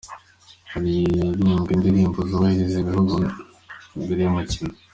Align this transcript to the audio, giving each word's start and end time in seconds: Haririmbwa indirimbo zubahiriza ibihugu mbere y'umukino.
Haririmbwa 0.71 1.71
indirimbo 1.75 2.19
zubahiriza 2.29 2.77
ibihugu 2.79 3.15
mbere 4.03 4.19
y'umukino. 4.23 4.75